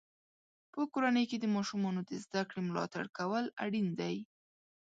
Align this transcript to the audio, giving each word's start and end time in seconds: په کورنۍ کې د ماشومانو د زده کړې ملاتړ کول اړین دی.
په 0.73 0.81
کورنۍ 0.93 1.25
کې 1.29 1.37
د 1.39 1.45
ماشومانو 1.55 2.01
د 2.09 2.11
زده 2.23 2.41
کړې 2.49 2.61
ملاتړ 2.69 3.05
کول 3.17 3.45
اړین 3.63 3.87
دی. 3.99 4.15